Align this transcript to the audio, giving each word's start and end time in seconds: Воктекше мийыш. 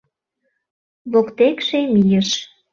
Воктекше 1.11 1.79
мийыш. 1.93 2.29